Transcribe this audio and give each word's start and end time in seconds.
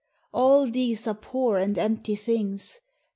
all 0.33 0.65
these 0.65 1.05
are 1.05 1.13
poor 1.13 1.57
and 1.59 1.77
empty 1.77 2.15
things 2.15 2.79